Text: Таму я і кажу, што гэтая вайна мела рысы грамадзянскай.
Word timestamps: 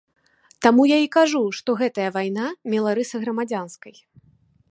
Таму 0.65 0.85
я 0.91 0.95
і 1.05 1.09
кажу, 1.17 1.41
што 1.57 1.75
гэтая 1.83 2.09
вайна 2.17 2.45
мела 2.75 2.97
рысы 3.01 3.17
грамадзянскай. 3.27 3.95